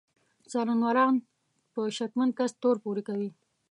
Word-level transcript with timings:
څارنوالان 0.51 1.15
په 1.73 1.81
شکمن 1.97 2.29
کس 2.39 2.51
تور 2.61 2.75
پورې 2.83 3.01
کوي. 3.07 3.29